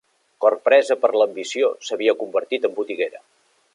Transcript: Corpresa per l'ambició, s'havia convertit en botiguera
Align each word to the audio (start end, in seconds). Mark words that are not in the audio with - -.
Corpresa 0.45 0.97
per 1.03 1.11
l'ambició, 1.21 1.69
s'havia 1.91 2.17
convertit 2.23 2.67
en 2.71 2.75
botiguera 2.81 3.23